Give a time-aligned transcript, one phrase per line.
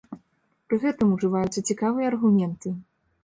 [0.69, 2.73] Пры гэтым ужываюцца цікавыя аргументы.